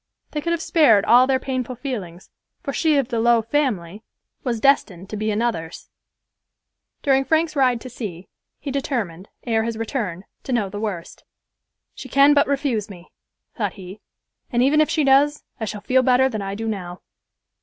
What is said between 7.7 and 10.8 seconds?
to C—— he determined, ere his return, to know the